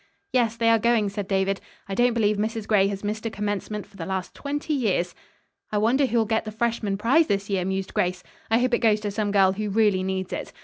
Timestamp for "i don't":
1.87-2.15